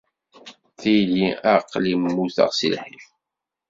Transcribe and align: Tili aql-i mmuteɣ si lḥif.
Tili 0.79 1.27
aql-i 1.55 1.93
mmuteɣ 2.03 2.49
si 2.57 2.67
lḥif. 2.75 3.05